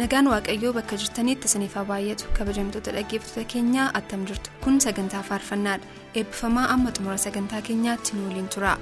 Nagaan 0.00 0.26
waaqayyoo 0.32 0.72
bakka 0.78 0.96
jirtanitti 1.02 1.48
isiniif 1.50 1.74
haa 1.78 1.84
baay'atu 1.90 2.24
kabajamtoota 2.38 2.92
dhaggeeffattoota 2.98 3.48
keenyaa 3.54 3.88
attam 4.00 4.26
jirtu 4.30 4.50
kun 4.66 4.80
sagantaa 4.86 5.22
faarfannaadha 5.30 5.86
eebbifamaa 6.22 6.68
amma 6.76 6.90
xumura 6.98 7.18
sagantaa 7.26 7.62
keenyaatti 7.70 8.16
nu 8.16 8.28
waliin 8.28 8.48
tura. 8.54 8.72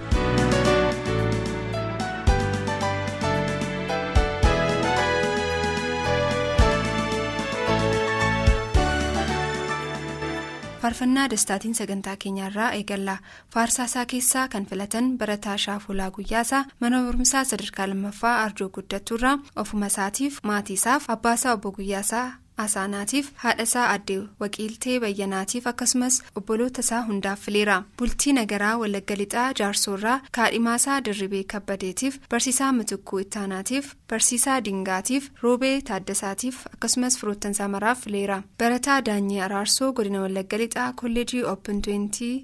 Faarfannaa 10.86 11.28
dastaatiin 11.30 11.74
sagantaa 11.74 12.16
keenyaarraa 12.22 12.70
eegalla. 12.78 13.16
Faarsaasaa 13.54 14.06
keessaa 14.06 14.48
kan 14.48 14.66
filatan 14.66 15.08
barataa 15.18 15.56
shaafulaa 15.58 16.10
guyyaasaa 16.10 16.64
mana 16.80 17.02
barumsaa 17.06 17.44
sadarkaa 17.44 17.88
lammaffaa 17.90 18.36
arjoo 18.42 18.68
guddattuurraa 18.76 19.38
ofuma 19.62 19.86
isaatiif 19.92 20.38
maatii 20.42 20.74
isaaf 20.80 21.10
abbaasaa 21.14 21.52
obbo 21.58 21.72
guyyaasaa 21.78 22.26
asaanaatiif 22.64 23.30
haadhasaa 23.42 23.86
addee 23.94 24.18
waqiiltee 24.40 24.96
bayyanaatiif 25.04 25.66
akkasumas 25.72 26.22
obboloota 26.40 26.80
isaa 26.86 27.02
hundaaf 27.08 27.40
fileera. 27.46 27.76
Bultii 27.98 28.32
nagaraa 28.38 28.76
walagga 28.82 29.16
lixaa 29.22 29.46
jaarsoorraa 29.60 30.20
kaadhimaasaa 30.38 30.98
dirribee 31.04 31.44
kabbadeetiif 31.54 32.18
barsiisaa 32.30 32.72
mitikkuu 32.78 33.18
ittaanaatiif 33.26 33.92
barsiisaa 34.10 34.58
dingaatiif 34.64 35.30
roobee 35.42 35.80
taaddasaatiif 35.92 36.66
akkasumas 36.74 37.18
firoottansaa 37.20 37.68
maraaf 37.68 38.00
fileera. 38.04 38.42
Barataa 38.58 39.00
daanyee 39.06 39.42
araarsoo 39.48 39.92
godina 39.92 40.20
walagga 40.26 40.58
lixaa 40.64 40.92
kolleejii 41.02 41.42
oopin 41.52 41.80
20 41.82 42.34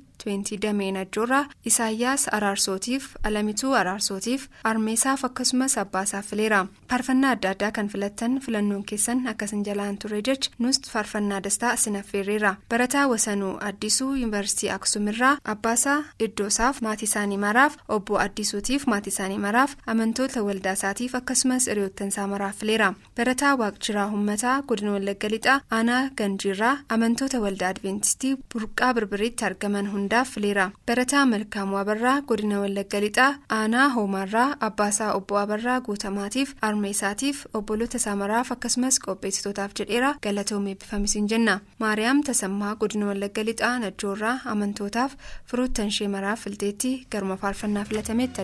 dameen 0.63 0.97
ajjoorraa 0.97 1.47
isaayyaas 1.67 2.27
araarsootiif 2.37 3.05
alamituu 3.29 3.73
araarsootiif 3.75 4.47
armeesaaf 4.65 5.25
akkasumas 5.29 5.77
abbaasaaf 5.83 6.27
fileera 6.31 6.67
faarfannaa 6.91 7.31
adda 7.37 7.51
addaa 7.55 7.71
kan 7.73 7.89
filattan 7.89 8.39
filannoon 8.45 8.85
keessan 8.91 9.27
akkasin 9.33 9.65
jalaan 9.69 9.99
turre 9.99 10.21
jecha 10.29 10.51
nus 10.59 10.81
faarfannaa 10.93 11.41
dastaa 11.47 11.77
sinaffeerreera 11.77 12.55
barataa 12.71 13.07
wasanuu 13.13 13.55
addisuu 13.69 14.09
yuunivarsiitii 14.15 14.71
aksumirraa 14.77 15.39
abbaasaa 15.55 15.99
iddoosaaf 16.27 16.81
maatii 16.87 17.09
isaanii 17.11 17.39
maraaf 17.47 17.77
obbo 17.89 18.19
addisuutiif 18.27 18.87
maatii 18.87 19.13
isaanii 19.15 19.39
maraaf 19.47 19.75
amantoota 19.87 20.43
waldaasaatiif 20.49 21.15
akkasumas 21.21 21.67
hiriyoottansaa 21.73 22.27
maraaf 22.35 22.57
fileera 22.61 22.93
barataa 23.17 23.55
waaqjiraa 23.63 24.07
hummataa 24.15 24.57
godina 24.69 24.93
wallagga 24.97 25.29
lixaa 25.35 25.61
aanaa 25.79 26.03
ganjiirraa 26.23 26.75
amantoota 26.89 27.41
waldaa 27.47 27.69
adventistii 27.75 28.37
burqaa 28.55 28.95
birbiriitti 28.95 29.45
argaman 29.45 29.91
hunda. 29.93 30.12
Fileera 30.33 30.65
barataa 30.87 31.23
malkaamuu 31.31 31.79
abarraa 31.83 32.15
godina 32.31 32.61
wallagga 32.63 33.01
lixaa 33.05 33.31
aanaa 33.59 33.89
hoomaarraa 33.95 34.47
abbaasaa 34.69 35.13
obbo 35.19 35.39
abarraa 35.43 35.79
guutamaatiif 35.87 36.53
armeesaatiif 36.69 37.41
obboloota 37.61 37.97
isaa 38.03 38.17
maraaf 38.23 38.53
akkasumas 38.57 38.99
qopheessitootaaf 39.07 39.73
jedheera 39.81 40.15
galatoomee 40.29 40.73
eebbifamisiin 40.77 41.29
jenna. 41.35 41.59
Maariyaam 41.85 42.23
tasammaa 42.31 42.75
godina 42.85 43.07
wallagga 43.13 43.45
lixaa 43.51 43.75
najjoorraa 43.87 44.37
amantootaaf 44.55 45.13
firoottan 45.51 45.89
ishee 45.95 46.09
maraaf 46.17 46.41
filteetti 46.49 46.95
garuma 47.17 47.37
faarfannaa 47.47 47.85
filatametti 47.85 48.41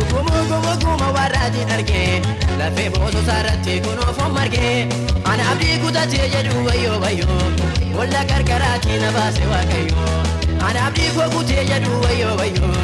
dabarru. 0.00 0.70
Ogummaa 0.72 1.12
warraatiin 1.16 1.70
argee 1.76 2.22
lafee 2.58 2.88
boososaa 2.94 3.38
irratti 3.42 3.80
kunuunfoo 3.84 4.28
margee 4.36 4.88
ana 5.32 5.50
abdii 5.52 5.78
kutatee 5.84 6.28
jedhu 6.34 6.64
wayyoo 6.66 6.98
wayyoo 7.04 7.38
walla 7.98 8.24
gargaraatii 8.30 8.98
na 9.04 9.12
baase 9.18 9.46
waaqayyoo 9.52 10.18
ana 10.68 10.86
abdii 10.86 11.10
koo 11.16 11.28
kutee 11.36 11.64
jedhu 11.70 12.00
wayyoo 12.06 12.36
wayyoo 12.42 12.74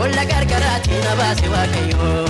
walla 0.00 0.24
gargaraatii 0.32 1.00
na 1.08 1.16
baase 1.22 1.48
waaqayyoo. 1.48 2.28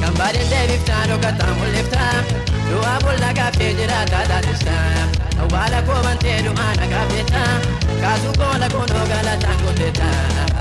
Kambaaleen 0.00 0.50
deebiftaa 0.50 1.02
dhokkataa 1.10 1.54
mul'iftaa. 1.60 2.12
Du'a 2.70 2.94
bolla 3.04 3.30
gaaffee 3.38 3.72
jiraata 3.78 4.20
taasisa. 4.30 4.74
Awwaala 5.42 5.78
koomantee 5.88 6.38
du'a 6.46 6.66
na 6.80 6.86
gaafeeta. 6.92 7.42
Kaasuu 8.02 8.32
koola 8.38 8.68
koonoo 8.74 9.04
galataan 9.12 9.58
gooteeta. 9.62 10.08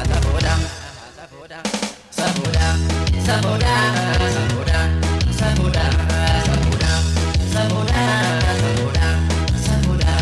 Safoodha. 0.09 0.53
Safoodha. 2.17 2.67
Safoodha. 3.27 3.75
Safoodha. 4.27 4.75
Safoodha. 5.39 5.85
Safoodha. 6.43 6.91
Safoodha. 7.53 9.07
Safoodha. 9.65 10.13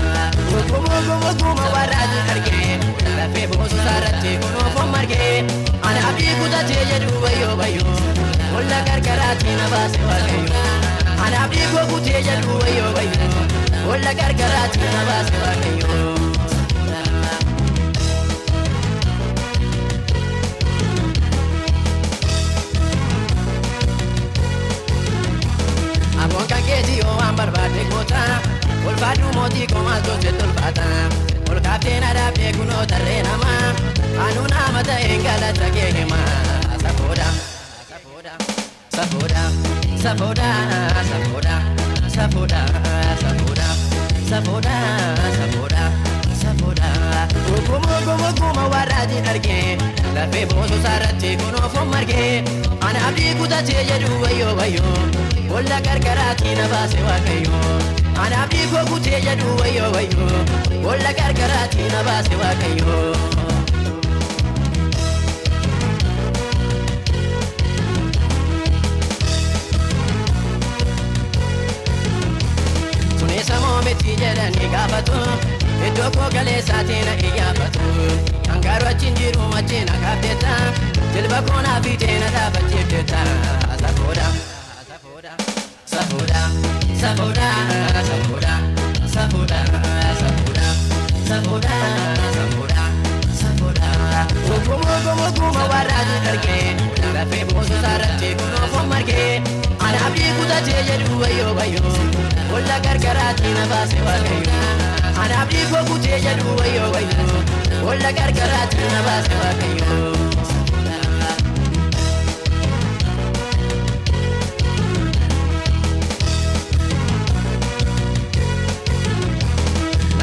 Ogummaa 0.59 1.29
ogummaa 1.31 1.69
warraati 1.75 2.19
argee. 2.33 2.79
Lafee 3.17 3.47
boososaa 3.47 3.97
irratti 3.99 4.31
kunuunfoo 4.41 4.87
margee. 4.95 5.37
Ana 5.81 6.07
abdii 6.09 6.35
kutatee 6.41 6.85
jedhu 6.91 7.23
wayyoo 7.23 7.55
wayyoo. 7.61 7.97
Walla 8.55 8.79
gargaraatii 8.87 9.55
na 9.61 9.65
baase 9.73 9.99
waaqayyoo. 10.09 10.71
Ana 11.43 11.51
abdii 11.51 11.67
koo 11.71 11.85
kutee 11.91 12.21
jedhu 12.27 12.53
wayyoo 12.61 12.91
wayyoo 12.97 13.89
walla 13.89 14.11
gargaraatii 14.19 14.91
na 14.95 15.01
baase 15.09 15.35
waaqayyoo. 15.43 17.23
Aboon 26.23 26.47
kan 26.47 26.63
keetii 26.67 26.99
yoo 27.03 27.15
waan 27.19 27.35
barbaade 27.35 27.83
goota 27.91 28.21
ulfaadhu 28.87 29.33
mootii 29.37 29.67
koomaas 29.73 30.01
gootee 30.07 30.33
tolfaata 30.39 30.85
ol 31.51 31.59
kaaftee 31.67 31.99
na 32.03 32.13
dhaabdee 32.17 32.51
kunoo 32.57 32.85
tarree 32.93 33.21
namaa 33.27 33.67
anuu 34.27 34.47
nama 34.55 34.83
ta'een 34.89 35.23
galata 35.27 35.67
kee 35.77 35.91
hima 35.99 36.21
safoodha. 36.83 37.29
Safoodha. 38.95 39.43
Safoodha. 40.03 40.49
Safoodha. 41.09 41.55
Safoodha. 42.15 42.61
Safoodha. 43.19 43.67
Safoodha. 44.29 44.75
Safoodha. 45.37 45.83
Safoodha. 46.41 46.89
Ogummaa 47.55 47.97
ogummaa 47.99 48.29
ogummaa 48.29 48.67
warraatiin 48.73 49.27
argee 49.33 49.77
lafee 50.15 50.45
boososaa 50.51 50.95
irratti 50.97 51.37
kunuunfoo 51.41 51.85
margee 51.93 52.43
ana 52.87 53.07
abdii 53.07 53.33
kutatee 53.39 53.83
jedhu 53.89 54.21
wayyoo 54.23 54.55
wayyoo 54.59 54.97
walla 55.53 55.79
gargaraatii 55.87 56.55
na 56.59 56.67
baase 56.73 56.99
waaqayyoo 57.07 57.77
ana 58.25 58.41
abdii 58.43 58.67
koo 58.73 58.85
kutee 58.91 59.21
jedhu 59.27 59.55
wayyoo 59.61 59.91
wayyoo 59.95 60.43
walla 60.87 61.13
gargaraatii 61.19 61.89
na 61.95 62.03
baase 62.09 62.35
waaqayyoo. 62.41 63.32
Walla 102.53 102.77
gargaraatii 102.85 103.53
na 103.57 103.63
baase 103.71 103.99
waaqayyo 104.07 104.59
anaaf 105.23 105.49
dhiikoo 105.53 105.83
kutee 105.89 106.19
jedhu 106.25 106.55
wayyoo 106.59 106.89
wayyoo 106.95 107.41
boolla 107.85 108.11
qarqaraatti 108.19 108.91
na 108.95 109.01
baase 109.07 109.33
waaqayyoo. 109.43 110.11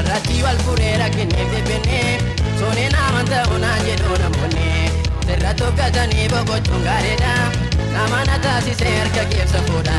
Irratti 0.00 0.42
wal 0.44 0.58
fureera 0.66 1.08
kennee 1.16 1.46
beeknee 1.52 2.18
sooneen 2.60 2.94
amantaa 3.06 3.42
onaan 3.56 3.82
jedhu 3.88 4.18
namoonni 4.22 4.68
sirra 5.26 5.54
tokkatanii 5.62 6.28
boqochuun 6.34 6.86
gaariidha 6.88 7.34
nama 7.96 8.24
na 8.30 8.38
taasisee 8.46 8.94
harka 8.98 9.24
keessa 9.34 9.62
fuudha 9.68 9.98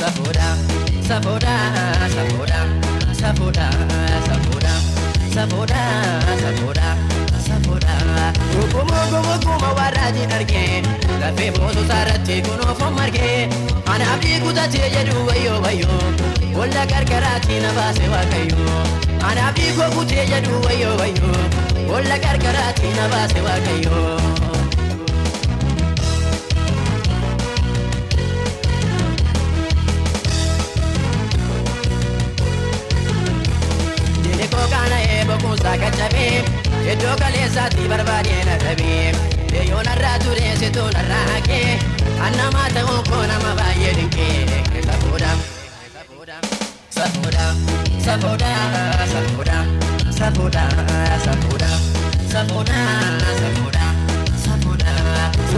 safoodhaa 0.00 0.54
safoodhaa 1.08 2.08
safoodhaa 2.14 2.64
safoodhaa 3.20 3.70
safoodhaa 4.26 4.80
safoodhaa 5.34 5.92
safoodhaa 6.42 6.96
safoodhaa. 7.48 8.32
Rukumoo 8.54 9.04
gomoguma 9.12 9.68
warraatii 9.78 10.26
argee 10.36 10.82
lafee 11.20 11.50
moototaa 11.58 12.00
irratti 12.06 12.42
kunuunfa 12.48 12.90
margee 12.90 13.48
ana 13.92 14.12
abdii 14.14 14.40
kutatee 14.46 14.90
jedhu 14.96 15.26
wayyoo 15.28 15.60
wayyoo 15.66 16.02
walla 16.58 16.86
gargaraatii 16.92 17.60
na 17.64 17.72
baase 17.78 18.08
waaqayyoo 18.14 18.82
ana 19.30 19.46
abdii 19.48 19.72
koo 19.78 19.90
kutee 19.96 20.26
jedhu 20.32 20.60
wayyoo 20.66 20.96
wayyoo 21.00 21.42
walla 21.92 22.18
gargaraatii 22.26 22.92
na 23.00 23.08
baase 23.14 23.40
waaqayyoo. 23.48 24.47
Iddoo 36.92 37.16
kaleessaatti 37.20 37.88
barbaadee 37.92 38.42
na 38.48 38.54
dhabee 38.64 39.12
deeyyoo 39.52 39.82
narraa 39.88 40.18
turee 40.24 40.52
situu 40.60 40.88
narraa 40.96 41.24
haqee 41.30 41.78
annamaa 42.26 42.68
ta'uun 42.76 43.02
koo 43.10 43.22
nama 43.32 43.50
baay'ee 43.60 43.92
dinqee 43.98 44.30
safuudha 44.86 45.30
safuudha 46.96 47.46
safuudha 48.06 48.52
safuudha 49.04 49.58
safuudha 50.18 50.64
safuudha 51.26 51.70
safuudha 52.34 52.80
safuudha 53.40 53.86
safuudha 54.46 54.86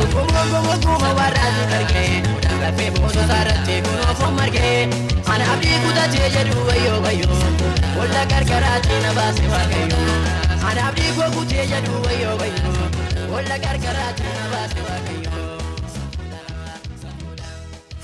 Ogummaa 0.00 0.61
ogummaa 0.75 1.15
warraatiin 1.19 1.73
argee 1.79 2.23
lafee 2.62 2.91
boosotaa 2.99 3.41
irratti 3.44 3.76
kunuunfoo 3.87 4.31
margee 4.38 4.79
anaaf 5.35 5.59
dhiikutatee 5.65 6.31
jedhu 6.37 6.67
wayyoo 6.69 7.00
wayyoo 7.06 7.41
boolla 7.94 8.23
qarqaraatti 8.33 9.03
na 9.06 9.11
baase 9.19 9.44
waaqayyoo 9.55 10.50
anaaf 10.70 10.94
dhiikoo 11.00 11.31
kutee 11.38 11.67
jedhu 11.75 12.02
wayyoo 12.06 12.37
wayyoo 12.43 12.88
boolla 13.31 13.56
qarqaraatti 13.67 14.22
na 14.38 14.44
baase 14.55 14.81
waaqayyoo. 14.88 15.38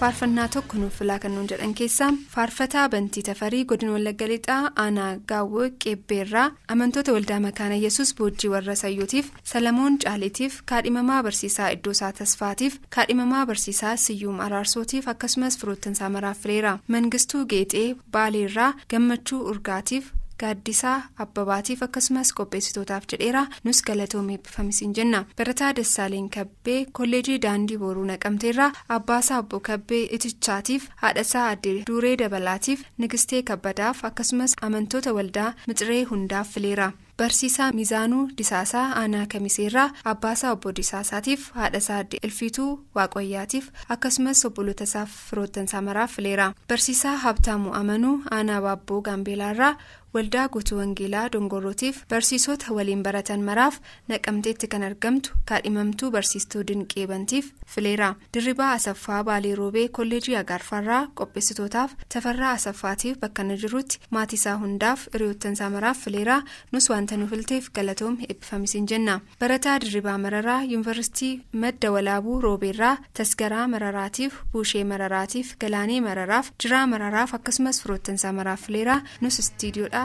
faarfannaa 0.00 0.46
tokko 0.54 0.78
nuuf 0.78 0.96
filaa 1.00 1.18
kan 1.20 1.32
nuun 1.34 1.46
jedhan 1.50 1.70
keessaa 1.76 2.08
faarfataa 2.32 2.82
bantii 2.94 3.22
tafarii 3.28 3.60
godina 3.70 3.92
wallagga 3.94 4.26
lixaa 4.32 4.58
aanaa 4.82 5.06
gaawwoo 5.30 5.68
qeebbeerraa 5.84 6.44
amantoota 6.74 7.12
waldaa 7.16 7.38
makaana 7.44 7.78
yesus 7.84 8.12
boojjii 8.18 8.50
warra 8.54 8.74
sayyootiif 8.82 9.30
salamoon 9.52 9.96
caaliitiif 10.04 10.58
kaadhimamaa 10.72 11.22
barsiisaa 11.28 11.70
iddoosaa 11.78 12.12
tasfaatiif 12.20 12.76
kaadhimamaa 12.98 13.46
barsiisaa 13.52 13.94
siyyuum 14.04 14.40
araarsootiif 14.48 15.08
akkasumas 15.14 15.58
firoottansaa 15.62 16.10
maraaf 16.19 16.42
fileera 16.44 16.76
mangistuu 16.96 17.44
geexee 17.54 17.88
baaleerraa 18.19 18.70
gammachuu 18.94 19.42
urgaatiif. 19.54 20.12
Gaaddisaa 20.42 20.96
abbabaatiif 21.24 21.82
akkasumas 21.86 22.32
qopheessitootaaf 22.40 23.04
jedheera. 23.12 23.46
Nus 23.64 23.82
galatoomee 23.82 24.34
eebbifamisiin 24.38 24.94
jenna. 24.96 25.24
Barataa 25.36 25.72
dassaaleen 25.76 26.28
kabbee 26.36 26.78
kolleejii 26.92 27.38
daandii 27.46 27.78
booruu 27.78 28.04
naqamteerraa 28.10 28.72
abbaasaa 28.98 29.38
obbo 29.44 29.60
kabbee 29.60 30.02
itichaatiif 30.18 30.88
haadhasaa 31.02 31.48
addee 31.54 31.82
duuree 31.88 32.16
dabalaatiif 32.18 32.84
nigistee 32.98 33.42
kabbadaaf 33.42 34.04
akkasumas 34.04 34.54
amantoota 34.62 35.12
waldaa 35.14 35.52
mixiree 35.66 36.04
hundaaf 36.12 36.48
fileera. 36.54 36.92
barsiisaa 37.20 37.66
miizaanuu 37.76 38.24
disaasaa 38.38 38.82
aanaa 39.02 39.26
kamiseerraa 39.34 39.84
abbaasaa 40.10 40.50
obbo 40.56 40.72
disaasaatiif 40.78 41.44
haadhasaa 41.58 41.98
addee 42.02 42.18
ilfiituu 42.28 42.66
waaqoyyaatiif 42.98 43.68
akkasumas 43.94 44.44
obboloota 44.48 45.04
firoottansaa 45.12 45.80
maraaf 45.86 46.12
fileera 46.16 46.48
barsiisaa 46.72 47.16
habtaamuu 47.24 47.72
amanuu 47.80 48.16
aanaa 48.38 48.60
baabboo 48.66 49.00
gaambeelaarraa 49.06 49.72
waldaa 50.16 50.48
guutuu 50.48 50.78
wangeelaa 50.78 51.28
dongorootiif 51.32 51.96
barsiisota 52.10 52.72
waliin 52.76 53.02
baratan 53.02 53.40
maraaf 53.48 53.78
naqamteetti 54.08 54.68
kan 54.72 54.82
argamtu 54.88 55.30
kaadhimamtuu 55.48 56.10
barsiistuu 56.10 56.62
dinqee 56.68 57.06
bantiif 57.06 57.50
fileera. 57.74 58.14
Dirribaa 58.34 58.72
asaffaa 58.72 59.22
baalee 59.24 59.54
roobee 59.54 59.88
kolleejii 59.88 60.36
agaarfaarraa 60.42 61.00
qopheessitootaaf 61.18 61.94
tafarraa 62.14 62.50
asaffaatiif 62.58 63.18
bakka 63.20 63.44
na 63.44 63.56
jirutti 63.62 63.98
maatiisaa 64.10 64.56
hundaaf 64.62 65.06
hiriyoottansaa 65.14 65.70
maraaf 65.70 65.98
fileera. 66.04 66.36
Nus 66.72 66.90
wanta 66.90 67.16
nu 67.16 67.26
filteef 67.32 67.70
galatoom 67.78 68.16
eebbifamisiin 68.28 68.86
jenna. 68.92 69.20
Barataa 69.40 69.78
dirribaa 69.80 70.19
mararaa 70.19 70.62
yuunivarsiitii 70.62 71.40
madda 71.52 71.92
walaabuu 71.92 72.40
roobeerraa 72.40 72.96
tasgaraa 73.14 73.66
mararaatiif 73.69 74.34
buushee 74.52 74.84
mararaatiif 74.84 75.54
galaanee 75.60 76.00
mararaaf 76.00 76.50
jiraa 76.62 76.86
mararaaf 76.86 77.34
akkasumas 77.34 77.82
firoottansaa 77.82 78.32
maraaf 78.32 78.60
fileera. 78.66 79.00
Nus 79.20 79.38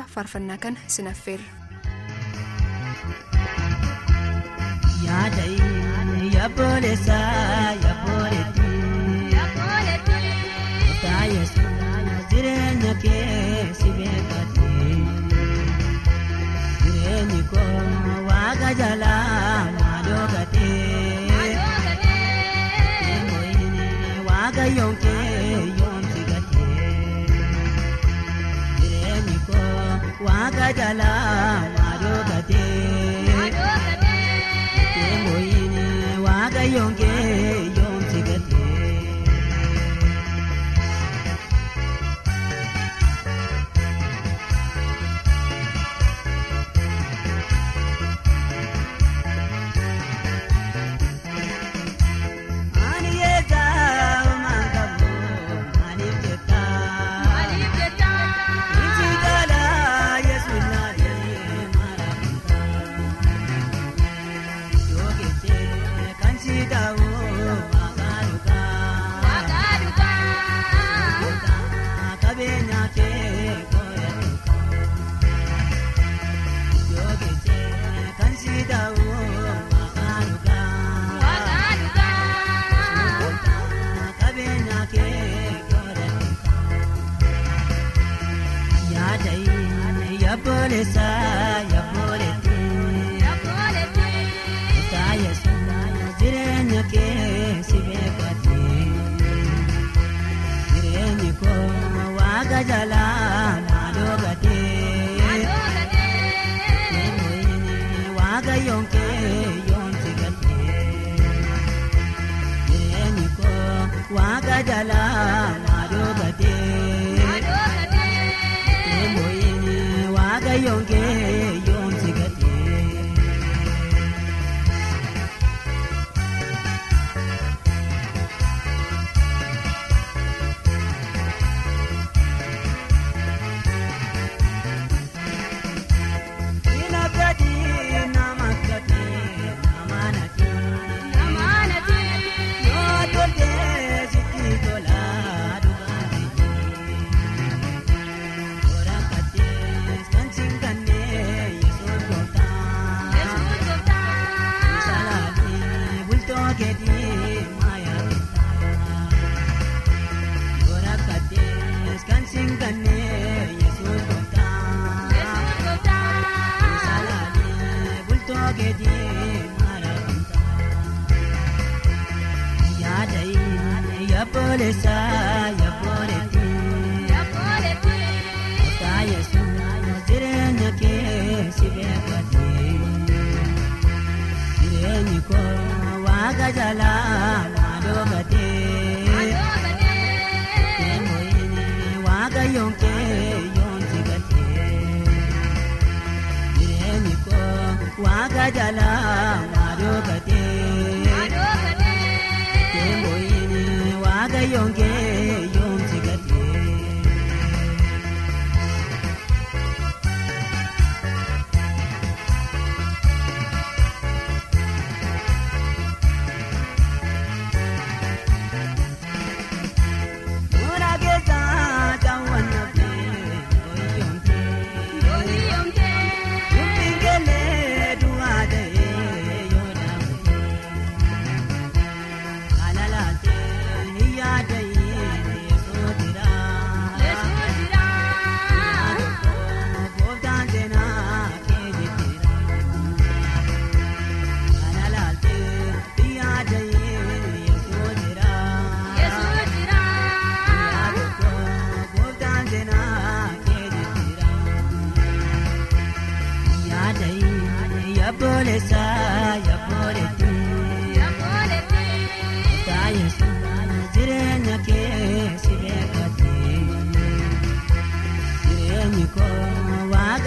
istiidiyoodha 0.01 0.13
faarfannaa 0.13 0.57
kana 0.57 0.79
sinaffeerra. 0.87 1.45
Yaadai 5.05 5.61
waaqa 30.25 30.67
jalaa 30.79 31.80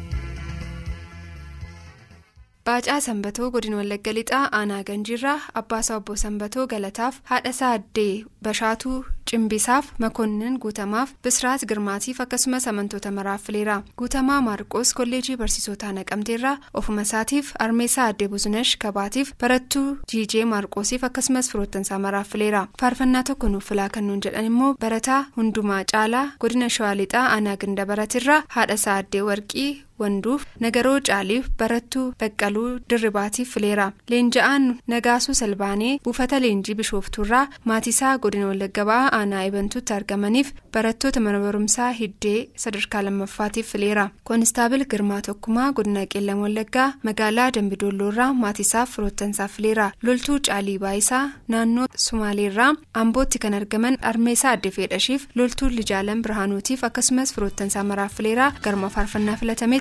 Baacaa 2.66 3.00
Sanbatoo 3.08 3.50
godina 3.50 3.76
Wallagga 3.76 4.12
Lixaa 4.20 4.46
Aanaa 4.60 4.82
Ganjiirraa 4.92 5.40
Abbaasaa 5.62 5.96
Obbo 6.02 6.16
Sanbatoo 6.26 6.66
Galataaf 6.66 7.14
haadhasaa 7.32 7.72
Addee 7.80 8.24
Bashaatuu 8.42 9.04
Cimbisaaf 9.30 9.86
Makonnin 9.98 10.58
Guutamaaf 10.60 11.14
Bisiraat 11.24 11.64
Girmaatiif 11.68 12.20
akkasumas 12.20 12.66
amantoota 12.68 13.10
maraaf 13.10 13.42
fileera. 13.46 13.82
Guutamaa 13.98 14.40
Maarqoos 14.42 14.92
Kolleejii 14.94 15.36
Barsiisotaa 15.36 15.92
Naqamteerraa 15.92 16.56
ofuma 16.74 17.02
isaatiif 17.02 17.52
Armeessaa 17.58 18.06
Addee 18.12 18.28
Buzunash 18.28 18.76
Kabaatiif 18.78 19.32
Barattuu 19.40 19.96
Jiijee 20.12 20.44
Maarqoosiif 20.44 21.04
akkasumas 21.04 21.50
firoottansaa 21.50 21.98
maraaf 21.98 22.28
fileera. 22.32 22.66
Faarfannaa 22.80 23.22
tokko 23.22 23.48
nuuf 23.48 23.68
filaa 23.72 23.88
kan 23.88 24.06
nuun 24.06 24.20
jedhan 24.26 24.44
immoo 24.50 24.74
barataa 24.80 25.24
hundumaa 25.36 25.84
caalaa 25.92 26.26
godina 26.40 26.68
Shawaa 26.68 26.94
Lixaa 26.96 27.26
Aanaa 27.32 27.56
Ginda 27.56 27.86
Baratirraa 27.86 28.42
haadhasaa 28.48 28.96
Addee 29.02 29.22
Warqii. 29.30 29.72
wanduuf 30.02 30.42
nagaroo 30.62 30.96
caaliif 31.08 31.44
barattuu 31.58 32.06
baqqaluu 32.20 32.70
dirribaatiif 32.92 33.50
fileera 33.54 33.84
leenja'aan 34.12 34.64
nagaasuu 34.92 35.34
salbaanee 35.40 35.92
buufata 36.06 36.40
leenjii 36.44 36.74
bishooftuurraa 36.80 37.42
maatiisaa 37.70 38.14
godina 38.24 38.46
wallagga 38.48 38.84
aanaa 39.18 39.42
ebantuutti 39.48 39.92
argamaniif 39.96 40.48
barattoota 40.76 41.20
mana 41.26 41.38
barumsaa 41.44 41.90
hiddee 42.00 42.38
sadarkaa 42.64 43.02
lammaffaatiif 43.06 43.70
fileera 43.74 44.04
koonistaabil 44.30 44.84
girmaa 44.94 45.20
tokkumaa 45.28 45.68
godina 45.78 46.06
qeellam 46.14 46.38
wallaggaa 46.44 46.88
magaalaa 47.08 47.48
dambidoolloorraa 47.58 48.30
maatiisaaf 48.42 48.90
firoottansaaf 48.96 49.52
fileera 49.58 49.86
loltuu 50.08 50.38
caalii 50.48 50.78
baayisaa 50.86 51.22
naannoo 51.54 51.86
sumaaleerraa 52.06 52.70
ambootti 53.04 53.38
kan 53.46 53.54
argaman 53.60 53.98
armeesaa 54.12 54.52
adde 54.58 54.70
fedhashiif 54.78 55.26
loltuu 55.40 55.70
lijaalan 55.78 56.22
birhaanuutiif 56.26 56.84
akkasumas 56.90 57.34
firoottansaa 57.34 57.84
maraaf 57.92 58.16
fileera 58.20 58.52
garma 58.68 58.88
faarfannaa 58.96 59.36
filatame. 59.42 59.80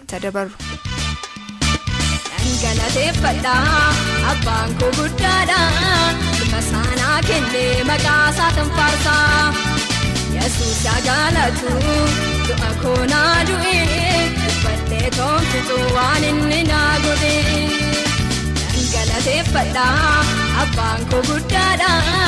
Dhangalateeffadhaa 2.64 3.90
abbaan 4.32 4.72
koo 4.80 4.92
guddaadhaa 4.98 6.33
ilma 6.54 6.62
saanaa 6.72 7.20
kennee 7.28 7.84
maqaa 7.90 8.26
isaa 8.32 8.50
tanfaarsaa 8.58 9.54
yesuus 10.36 10.80
yaa 10.88 11.00
jaalatu 11.08 11.72
du'a 12.48 12.70
koonaa 12.84 13.38
du'ee 13.50 14.20
dubbadhee 14.42 15.10
toonfitu 15.18 15.78
waan 15.96 16.24
inni 16.30 16.60
naa 16.70 16.92
godhee 17.06 17.64
dhangalateeffadhaa 18.60 20.14
abbaan 20.66 21.02
koo 21.14 21.24
guddaadhaa 21.32 22.22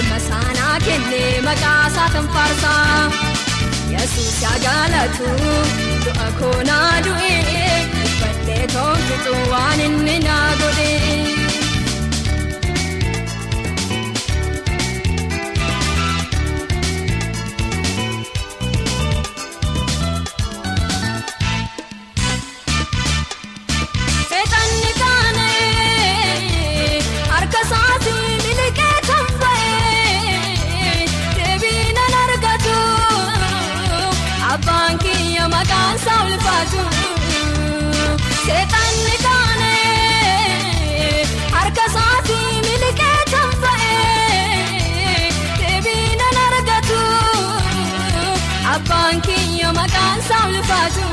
ilma 0.00 0.18
saanaa 0.28 0.76
kennee 0.86 1.32
maqaa 1.48 1.80
isaa 1.92 2.08
tanfaarsaa. 2.16 3.10
yesuus 3.96 4.36
yaa 4.46 4.56
jaalatu 4.66 5.28
du'a 6.04 6.28
koonaa 6.40 6.94
du'ee 7.08 7.74
uffadhee 8.04 8.64
toonfitu 8.76 9.34
waan 9.54 9.80
inni 9.88 10.18
naa 10.28 10.48
godhee. 10.62 11.29
Isaa 50.30 50.46
ulfaatu. 50.48 51.04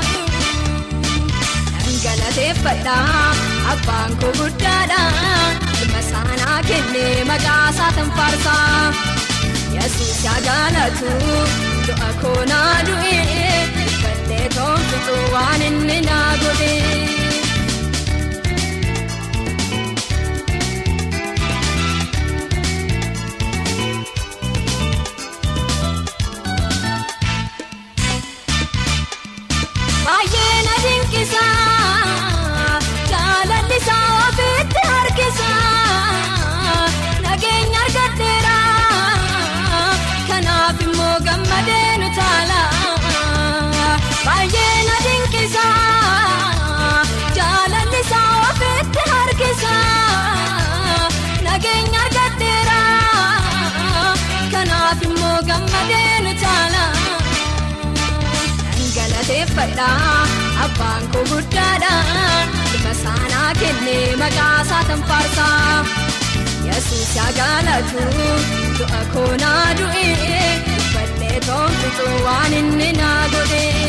Dhangalateeffadhaa 1.85 3.33
abbaan 3.73 4.11
koo 4.21 4.31
guddaadhaa 4.39 5.45
ilma 5.81 6.01
saanaa 6.09 6.59
kennee 6.69 7.23
maqaa 7.29 7.69
isaa 7.73 7.91
tanfaarsaa 7.97 8.93
yesuus 9.75 10.19
yaa 10.27 10.39
jaalatu 10.47 11.09
du'a 11.87 12.09
koonaa 12.21 12.75
du'ee 12.89 13.57
uffadhee 13.85 14.47
toonfitu 14.57 15.15
waan 15.33 15.61
inni 15.69 15.99
naa 16.09 16.31
godhee. 16.43 17.26
Galateeffadha 59.57 59.89
abbaan 60.65 61.03
koo 61.13 61.23
guddaadha 61.31 61.93
ilma 62.75 62.93
saanaa 63.03 63.51
kennee 63.61 64.15
maqaa 64.21 64.61
isaatan 64.65 65.01
faarsa 65.09 65.47
yesuus 66.67 67.15
yaa 67.17 67.31
galatu 67.39 68.05
du'a 68.77 69.01
koonaa 69.13 69.65
du'ee 69.79 70.45
uffadhee 70.77 71.39
toonfitu 71.47 72.07
waan 72.25 72.53
inni 72.61 72.91
naa 73.01 73.23
godhe. 73.35 73.86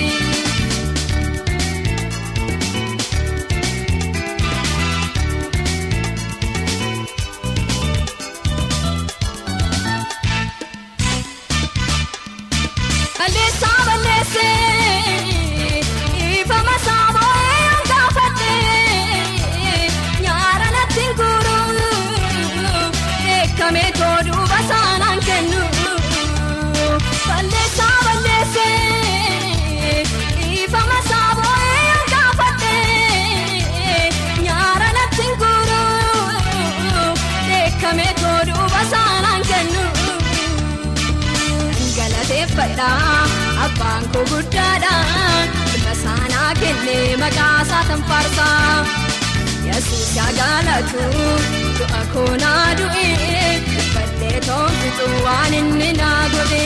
Galateeffadha 42.58 42.90
abbaan 43.64 44.04
koo 44.12 44.24
guddaadha 44.30 44.94
ilma 45.74 45.94
saanaa 46.02 46.50
kennee 46.60 47.16
maqaa 47.22 47.60
isaatan 47.66 48.02
faarsa 48.08 48.48
yesuus 49.68 50.10
yaa 50.18 50.30
galatu 50.40 51.04
du'a 51.78 52.02
koonaa 52.14 52.66
du'ee 52.80 53.48
uffadhee 53.78 54.40
toonfitu 54.48 55.06
waan 55.26 55.54
inni 55.60 55.92
naa 56.02 56.22
godhe. 56.34 56.64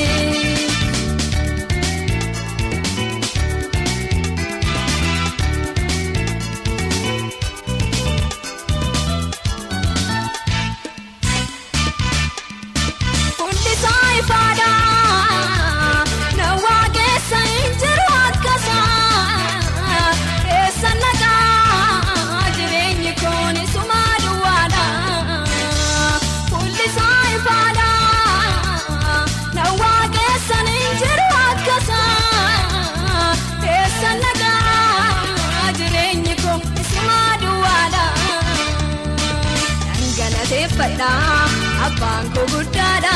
Galateeffadha 40.83 41.87
abbaan 41.87 42.27
koo 42.35 42.47
guddaadha 42.53 43.15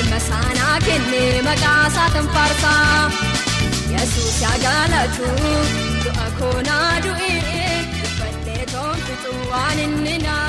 ilma 0.00 0.18
saanaa 0.28 0.76
kennee 0.86 1.42
maqaa 1.46 1.86
isaatan 1.90 2.28
faarsa 2.34 2.72
yesuus 3.94 4.36
yaa 4.44 4.56
galatu 4.64 5.28
du'a 6.04 6.26
koonaa 6.40 6.92
du'ee 7.06 7.74
uffadhee 8.06 8.64
toonfitu 8.74 9.32
waan 9.50 9.78
inni 9.86 10.18
naa. 10.26 10.46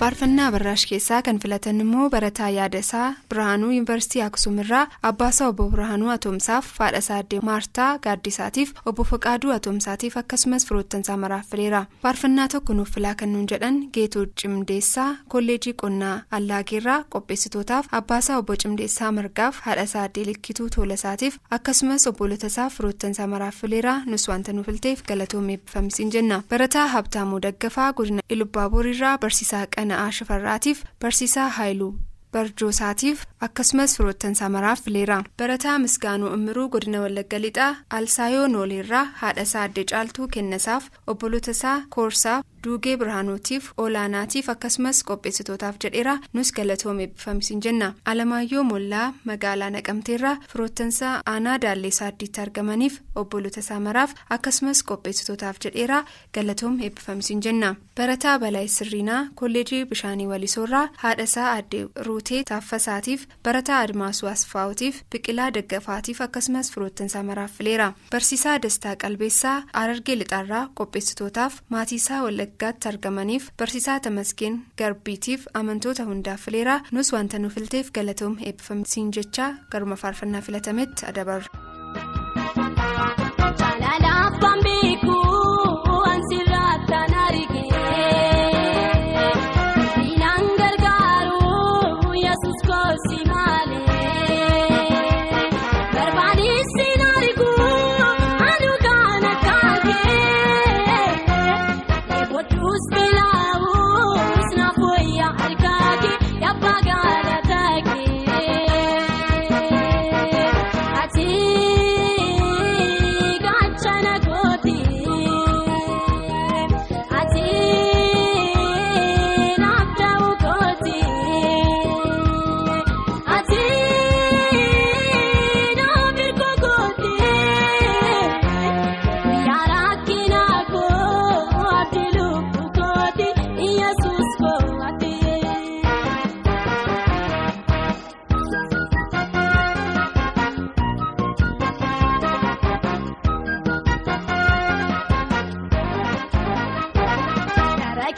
Faarfannaa 0.00 0.50
barraash 0.52 0.86
keessaa 0.90 1.20
kan 1.22 1.38
filatan 1.40 1.80
immoo 1.84 2.04
barataa 2.12 2.48
yaada 2.56 2.78
isaa 2.84 3.08
birhaanuu 3.30 3.70
yuunivarsiitii 3.70 4.22
aksum 4.26 4.58
irraa 4.62 4.84
abbaasaa 5.08 5.48
obbo 5.52 5.64
birhaanuu 5.72 6.08
atoomsaaf 6.14 6.66
faadhasaa 6.76 7.18
addee 7.22 7.40
maartaa 7.48 7.88
gaaddisaatiif 8.06 8.72
obbo 8.92 9.04
faqaaduu 9.10 9.52
atoomsaatiif 9.56 10.16
akkasumas 10.20 10.64
firoottansaa 10.68 11.16
maraaf 11.24 11.50
fileera 11.50 11.82
faarfannaa 12.04 12.46
tokko 12.54 12.74
nuuf 12.78 12.92
filaa 12.94 13.14
kan 13.22 13.32
nuun 13.32 13.44
jedhan 13.52 13.80
geetuu 13.98 14.24
cimdeessaa 14.42 15.10
kolleejii 15.34 15.74
qonnaa 15.84 16.14
allaageerraa 16.38 16.96
qopheessitootaaf 17.16 17.92
abbaasaa 18.00 18.38
obbo 18.44 18.56
cimdeessaa 18.64 19.12
margaaf 19.18 19.60
haadhasaa 19.66 20.02
addee 20.08 20.24
likkituu 20.30 20.70
toolasaatiif 20.78 21.38
akkasumas 21.58 22.06
obbolotasaaf 22.12 22.74
firoottansaa 22.78 23.26
maraaf 23.34 23.60
fileera 23.66 23.94
nus 24.06 24.28
wanta 24.32 24.52
nuuf 24.56 24.66
filteef 24.72 25.02
galatoomee 25.12 25.54
eebbifamisiin 25.60 26.10
jenna. 26.16 26.42
Barataa 26.50 26.86
habtaamuu 26.96 27.40
daggafaa 27.42 27.92
godina 27.92 28.20
ilubbaaboriirraa 28.34 29.18
barsiisaa 29.18 29.66
qana'aa 29.90 30.10
shifarraatiif 30.16 30.82
barsiisaa 31.02 31.48
haayiluu 31.56 31.92
barjoosaatiif 32.34 33.22
akkasumas 33.46 33.94
firoottansaa 33.98 34.48
maraaf 34.56 34.82
fileera 34.84 35.16
barataa 35.42 35.78
misgaanuu 35.84 36.30
immiruu 36.36 36.68
godina 36.74 37.00
wallagga 37.04 37.38
lixaa 37.44 37.70
alsaayoo 37.98 38.46
nooleerraa 38.52 39.04
haadhasaa 39.22 39.62
addee 39.68 39.84
caaltuu 39.92 40.28
kennasaaf 40.36 40.84
obbolotasaa 41.14 41.74
koorsaaf 41.96 42.44
duugee 42.64 42.96
birhaanuutiif 43.00 43.70
olaanaatiif 43.76 44.48
akkasumas 44.54 45.02
qopheessitootaaf 45.10 45.76
jedheera. 45.84 46.18
Nus 46.32 46.52
galatoomee 46.52 47.04
eebbifamisiin 47.06 47.60
jenna. 47.64 47.92
Alamaayyoo 48.04 48.64
mollaa 48.64 49.12
magaalaa 49.24 49.70
naqamteerraa 49.70 50.36
firoottansaa 50.52 51.22
aanaa 51.32 51.58
daalleessaa 51.62 52.08
addiitti 52.12 52.40
argamaniif 52.40 52.98
obbolotasaa 53.22 53.80
maraaf 53.80 54.14
akkasumas 54.36 54.82
qopheessitootaaf 54.90 55.56
jedheera. 55.64 56.04
Galatoomee 56.34 56.84
eebbifamisiin 56.90 57.40
jenna. 57.44 57.74
Barataa 57.96 58.38
balaa 58.38 58.66
sirriinaa 58.66 59.26
kolleejii 59.34 59.84
bishaanii 59.84 60.26
walisoorraa 60.26 60.88
haadhasaa 60.96 61.52
addee 61.52 61.86
ruutee 62.06 62.42
taaffasaatiif 62.52 63.26
barataa 63.44 63.78
admaasuu 63.86 64.28
asfaawutiif 64.28 65.00
biqilaa 65.12 65.50
daggafaatiif 65.54 66.20
akkasumas 66.20 66.72
firoottansaa 66.72 67.22
maraaf 67.22 67.52
fileera. 67.58 67.92
Barsiisaa 68.12 68.58
dastaa 68.62 68.96
qalbeessaa 68.96 69.62
arargee 69.72 70.18
lixaarraa 70.18 70.68
qopheessitootaaf 70.74 71.60
maatiisaa 71.68 72.22
wallaggaatti 72.50 72.88
argamaniif 72.90 73.44
barsiisaa 73.58 74.00
tamasgeen 74.06 74.56
garbiitiif 74.78 75.46
amantoota 75.60 76.04
hundaaf 76.08 76.40
fileera 76.48 76.80
nus 76.92 77.12
wanta 77.12 77.38
nu 77.38 77.48
filteef 77.56 77.92
galatoom 77.98 78.36
eebbifamsiin 78.50 79.12
jechaa 79.18 79.50
garuma 79.72 79.96
faarfannaa 79.96 80.40
filatametti 80.48 81.06
adabarra. 81.06 81.46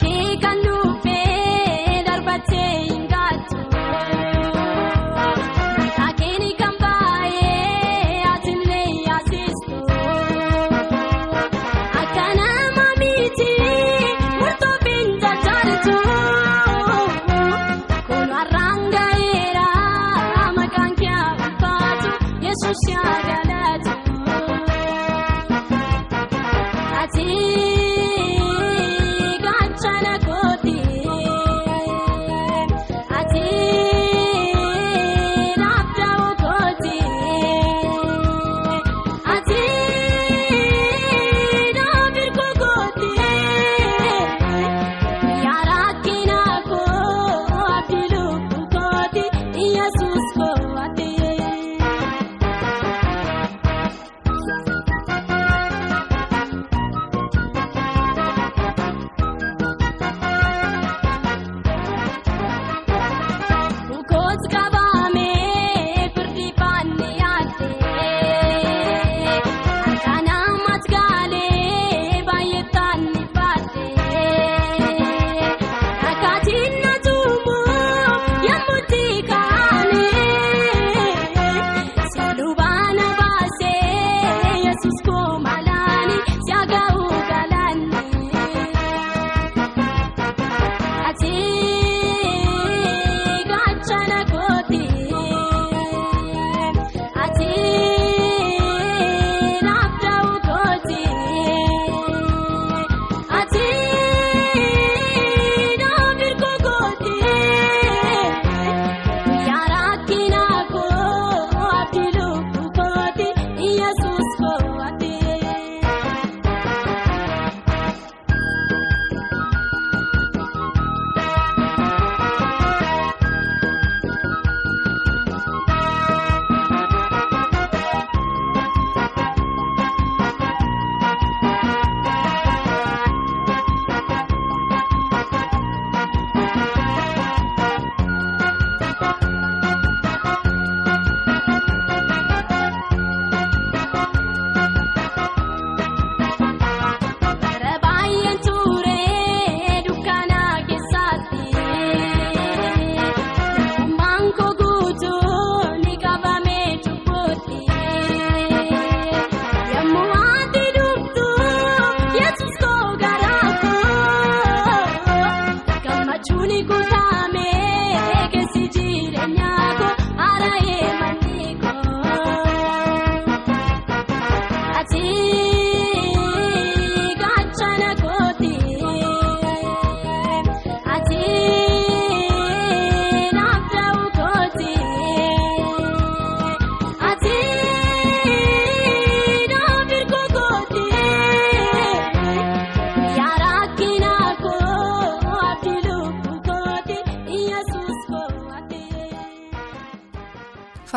like 0.01 0.31
it. 0.31 0.32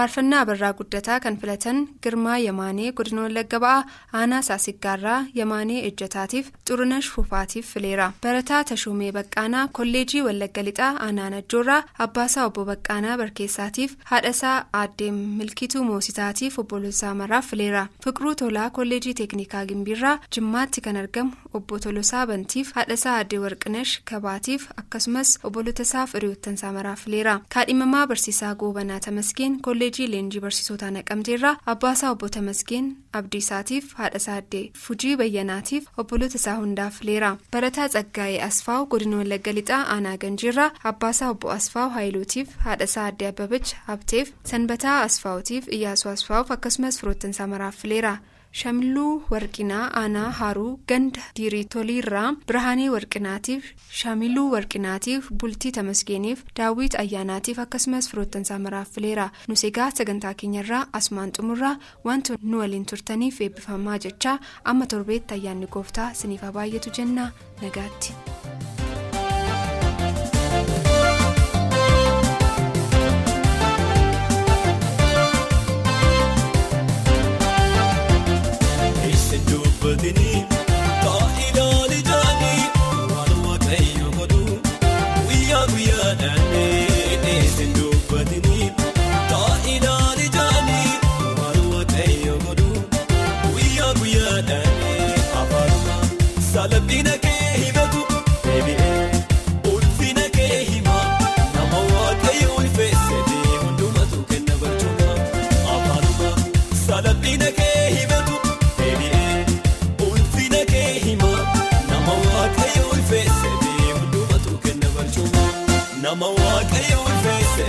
Faarfannaa 0.06 0.40
abarraa 0.44 0.72
guddataa 0.78 1.18
kan 1.20 1.36
filatan 1.42 1.78
girmaa 2.02 2.36
yamaanee 2.38 2.90
godina 2.98 3.22
wallagga 3.22 3.58
ba'aa 3.64 3.86
aanaa 4.18 4.42
saasiggaarraa 4.48 5.18
yamaanee 5.38 5.78
ejjataatiif 5.88 6.50
xurunash 6.68 7.08
fufaatiif 7.14 7.70
fileera 7.74 8.06
barataa 8.26 8.60
tashuumee 8.70 9.08
baqqaanaa 9.16 9.64
kolleejii 9.78 10.22
wallagga 10.26 10.62
lixaa 10.68 10.90
aanaa 11.06 11.30
najjoorraa 11.34 11.78
abbaasaa 12.06 12.44
obbo 12.50 12.64
baqqaanaa 12.70 13.16
barkeessaatiif 13.22 13.96
haadhasaa 14.10 14.54
aaddee 14.82 15.10
milkituu 15.40 15.82
moositaatiif 15.88 16.58
obbolosaa 16.64 17.14
maraaf 17.22 17.50
fileera 17.54 17.82
fiqiruu 18.06 18.34
tolaa 18.42 18.68
kolleejii 18.78 19.14
teeknikaa 19.22 19.64
gimbiirraa 19.72 20.14
jimmaatti 20.38 20.80
kan 20.86 20.96
argamu 21.02 21.32
obbo 21.60 21.78
tolosaa 21.88 22.24
bantiif 22.32 22.72
haadhasaa 22.78 23.16
aaddee 23.18 23.38
warqinash 23.46 23.96
kabaatiif 24.12 24.68
akkasumas 24.84 25.34
obbolotasaaf 25.50 26.14
hiriyoottansaa 26.20 26.72
maraaf 26.78 27.04
fileera 27.08 27.36
kaadhimamaa 27.58 28.06
barsiisaa 28.14 28.54
goobanaa 28.64 29.00
tamasgeen 29.10 29.60
kolleejii 29.68 29.94
leenjii 30.12 30.40
barsiisotaa 30.44 30.90
naqamteerraa 30.96 31.54
abbaasaa 31.72 32.10
obbo 32.14 32.28
tamasgeen 32.36 32.90
abdiisaatiif 33.20 33.94
haadhasaa 34.00 34.34
aaddee 34.40 34.62
fujii 34.84 35.14
bayyanaatiif 35.22 35.88
obbolotasaa 36.04 36.54
hundaaf 36.60 36.98
fileera 37.00 37.30
barataa 37.56 37.88
tsaggaa'ee 37.94 38.38
asfaaw 38.48 38.84
godina 38.94 39.16
wallagga 39.22 39.52
lixaa 39.58 39.82
aanaa 39.96 40.16
ganjiirraa 40.26 40.70
abbaasaa 40.92 41.30
obbo 41.34 41.50
asfaaw 41.58 41.88
haayiluutiif 41.96 42.56
haadhasaa 42.68 43.04
aaddee 43.08 43.28
abbabach 43.34 43.74
habteef 43.90 44.32
sanbataa 44.52 45.00
asfaawutiif 45.08 45.68
iyyaasuu 45.78 46.10
asfaawuf 46.16 46.50
akkasumas 46.56 47.00
firoottansaa 47.00 47.46
maraaf 47.56 47.76
fileera. 47.84 48.14
Shamiluu 48.58 49.22
warqinaa 49.32 49.86
aanaa 50.00 50.28
haruu 50.40 50.70
ganda 50.90 51.22
diiriitoliirraa 51.38 52.28
birhaanii 52.50 52.88
warqinaatiif 52.94 53.66
shamiluu 54.00 54.46
warqinaatiif 54.54 55.28
bultii 55.42 55.72
tamasgeeniif 55.78 56.44
daawwit 56.60 56.96
ayyaanaatiif 57.02 57.58
akkasumas 57.64 58.08
firoottansaa 58.12 58.58
maraaf 58.68 58.94
fileera 58.98 59.26
nus 59.48 59.64
egaa 59.70 59.90
sagantaa 59.98 60.34
keenyarraa 60.44 60.86
asumaan 61.00 61.34
xumurraa 61.40 61.74
wanti 62.10 62.38
nu 62.50 62.62
waliin 62.64 62.86
turtaniif 62.94 63.40
eebbifamaa 63.48 63.98
jechaa 64.08 64.38
amma 64.72 64.86
torbeetti 64.94 65.34
ayyaanni 65.38 65.66
gooftaa 65.78 66.10
siniif 66.22 66.48
baay'atu 66.58 66.96
jenna 67.00 67.30
nagaatti. 67.62 68.35
Taa'ilaa 80.06 80.35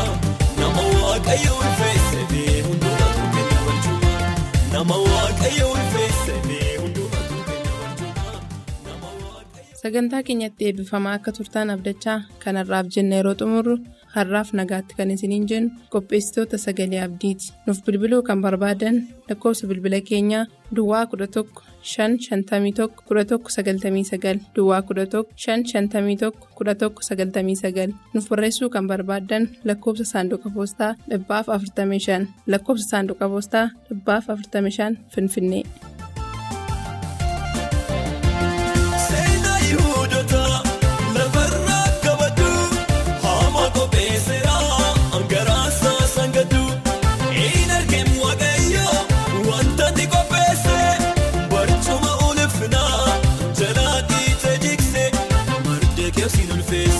Nama 0.59 0.81
waaqayyo 1.01 1.51
ulfeesse 1.61 2.21
bee 2.31 2.61
hundumatu 2.67 3.23
kenna 3.33 3.59
barcuma. 3.67 4.13
Nama 4.73 4.95
waaqayyo 5.05 5.65
ulfeesse 5.75 6.33
bee 6.47 6.77
hundumatu 6.81 7.35
kenna 7.47 7.73
barcuma. 7.81 8.25
sagantaa 9.81 10.23
keenyatti 10.27 10.63
eebbifamaa 10.67 11.13
akka 11.19 11.31
turtaan 11.37 11.69
abdachaa 11.75 12.17
kanarraaf 12.43 12.87
jenna 12.95 13.15
yeroo 13.19 13.35
xumurru 13.41 13.75
har'aaf 14.17 14.49
nagaatti 14.59 14.97
kan 14.97 15.11
isiniin 15.15 15.47
jennu 15.51 15.69
qopheessitoota 15.93 16.57
sagalee 16.65 17.01
abdiiti. 17.07 17.53
Nuuf 17.65 17.79
bilbiluu 17.85 18.21
kan 18.29 18.41
barbaadan 18.45 18.95
lakkoofsa 19.29 19.67
bilbila 19.67 19.99
keenyaa 20.09 20.45
duwwaa 20.75 21.03
11 21.13 21.43
551 21.87 22.89
1199 23.09 24.39
duwwaa 24.55 24.81
11 24.81 25.23
551 25.45 26.31
1199 26.59 27.93
nuuf 28.13 28.29
barreessuu 28.29 28.69
kan 28.69 28.87
barbaadan 28.91 29.43
lakkoofsa 29.67 30.05
saanduqa 30.13 30.49
poostaa 30.55 30.91
dhibbaaf 31.09 31.47
45 31.47 32.25
lakkoofsa 32.51 32.87
saanduqa 32.91 33.29
poostaa 33.33 33.67
dhibbaaf 33.89 34.25
45 34.29 34.95
finfinnee. 35.15 35.63
Taa'ilaa 56.17 56.96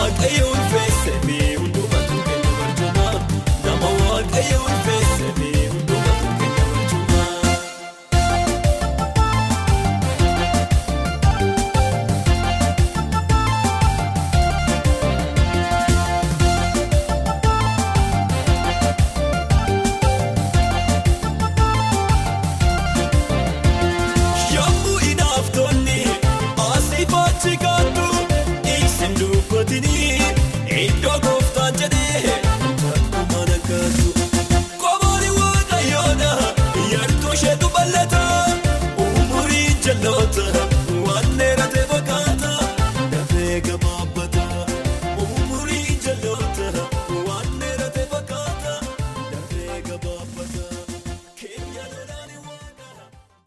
Waaqayyoon 0.00 0.62
fe'e. 0.70 0.89